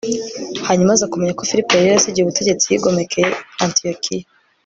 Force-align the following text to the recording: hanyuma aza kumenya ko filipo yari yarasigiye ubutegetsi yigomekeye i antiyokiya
hanyuma 0.67 0.91
aza 0.95 1.09
kumenya 1.11 1.37
ko 1.39 1.43
filipo 1.49 1.71
yari 1.73 1.87
yarasigiye 1.89 2.23
ubutegetsi 2.25 2.65
yigomekeye 2.71 3.27
i 3.31 3.35
antiyokiya 3.65 4.25